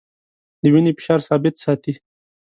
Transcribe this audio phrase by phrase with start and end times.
[0.61, 1.93] د وینې فشار ثابت ساتي.